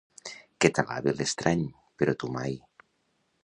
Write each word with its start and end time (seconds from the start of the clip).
Que 0.63 0.71
t'alabe 0.77 1.13
l'estrany, 1.19 1.61
però 2.01 2.19
tu 2.25 2.33
mai. 2.39 2.59